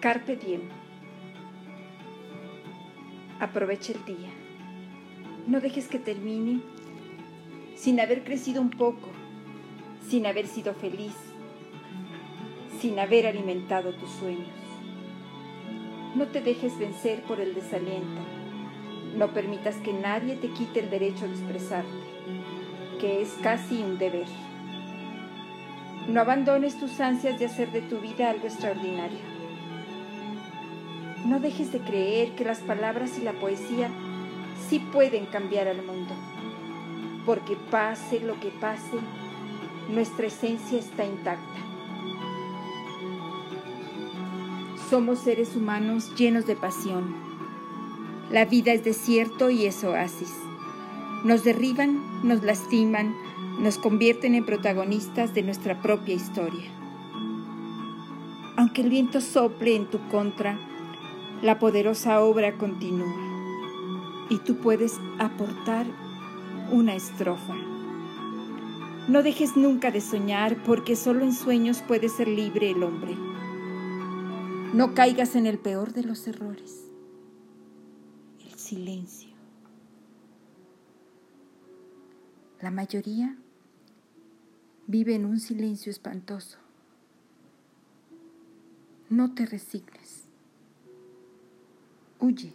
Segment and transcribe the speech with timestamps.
[0.00, 0.60] Carpe diem.
[3.40, 4.30] Aprovecha el día.
[5.48, 6.60] No dejes que termine
[7.74, 9.08] sin haber crecido un poco,
[10.08, 11.16] sin haber sido feliz,
[12.78, 14.46] sin haber alimentado tus sueños.
[16.14, 18.20] No te dejes vencer por el desaliento.
[19.16, 22.04] No permitas que nadie te quite el derecho de expresarte,
[23.00, 24.28] que es casi un deber.
[26.06, 29.37] No abandones tus ansias de hacer de tu vida algo extraordinario.
[31.28, 33.90] No dejes de creer que las palabras y la poesía
[34.66, 36.14] sí pueden cambiar al mundo,
[37.26, 38.96] porque pase lo que pase,
[39.90, 41.60] nuestra esencia está intacta.
[44.88, 47.14] Somos seres humanos llenos de pasión.
[48.30, 50.32] La vida es desierto y es oasis.
[51.24, 53.14] Nos derriban, nos lastiman,
[53.58, 56.70] nos convierten en protagonistas de nuestra propia historia.
[58.56, 60.58] Aunque el viento sople en tu contra,
[61.42, 63.14] la poderosa obra continúa
[64.28, 65.86] y tú puedes aportar
[66.72, 67.54] una estrofa.
[69.08, 73.16] No dejes nunca de soñar porque solo en sueños puede ser libre el hombre.
[74.74, 76.90] No caigas en el peor de los errores,
[78.44, 79.30] el silencio.
[82.60, 83.38] La mayoría
[84.86, 86.58] vive en un silencio espantoso.
[89.08, 90.27] No te resignes.
[92.20, 92.52] Huye.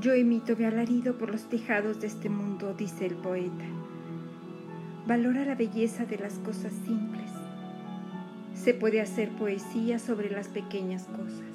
[0.00, 3.64] Yo emito mi alarido por los tejados de este mundo, dice el poeta.
[5.06, 7.30] Valora la belleza de las cosas simples.
[8.54, 11.54] Se puede hacer poesía sobre las pequeñas cosas.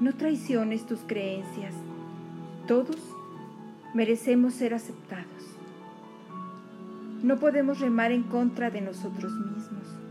[0.00, 1.74] No traiciones tus creencias.
[2.68, 2.98] Todos
[3.92, 5.56] merecemos ser aceptados.
[7.24, 10.02] No podemos remar en contra de nosotros mismos.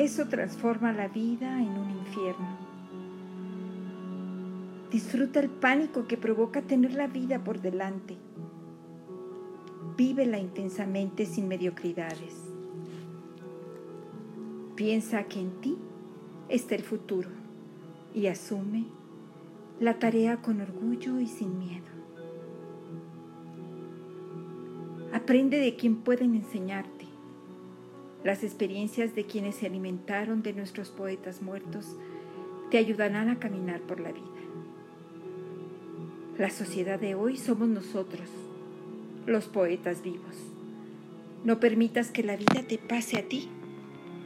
[0.00, 2.56] Eso transforma la vida en un infierno.
[4.90, 8.16] Disfruta el pánico que provoca tener la vida por delante.
[9.98, 12.34] Vívela intensamente sin mediocridades.
[14.74, 15.76] Piensa que en ti
[16.48, 17.28] está el futuro
[18.14, 18.86] y asume
[19.80, 21.90] la tarea con orgullo y sin miedo.
[25.12, 27.09] Aprende de quien pueden enseñarte.
[28.24, 31.96] Las experiencias de quienes se alimentaron de nuestros poetas muertos
[32.70, 34.26] te ayudarán a caminar por la vida.
[36.38, 38.28] La sociedad de hoy somos nosotros,
[39.26, 40.36] los poetas vivos.
[41.44, 43.48] No permitas que la vida te pase a ti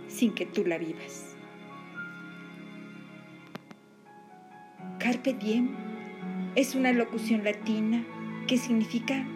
[0.09, 1.35] sin que tú la vivas.
[4.99, 5.69] Carpe diem
[6.57, 8.05] es una locución latina
[8.47, 9.27] que significa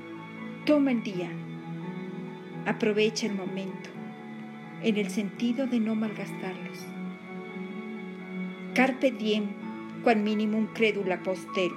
[0.64, 1.30] toma el día,
[2.64, 3.90] aprovecha el momento,
[4.82, 6.86] en el sentido de no malgastarlos.
[8.74, 9.46] Carpe diem,
[10.04, 10.18] cual
[10.54, 11.76] un crédula postero.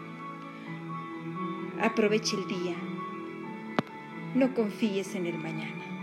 [1.82, 2.76] Aprovecha el día,
[4.36, 6.01] no confíes en el mañana.